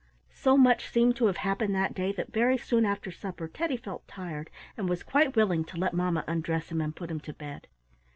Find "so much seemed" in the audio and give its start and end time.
0.33-1.15